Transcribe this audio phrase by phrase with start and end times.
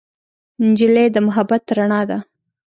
[0.67, 2.17] نجلۍ د محبت رڼا ده.